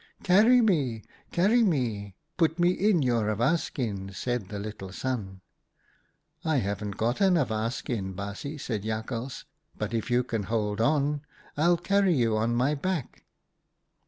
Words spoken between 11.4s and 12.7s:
I'll carry you on